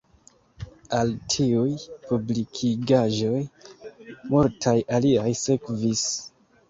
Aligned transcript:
Al 0.99 1.11
tiuj 1.33 1.67
publikigaĵoj 2.07 3.43
multaj 4.33 4.77
aliaj 4.99 5.29
sekvis. 5.43 6.03